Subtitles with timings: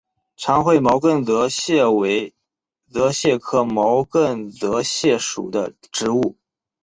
[0.35, 2.33] 长喙毛茛泽泻为
[2.89, 6.37] 泽泻科毛茛泽泻属的植物。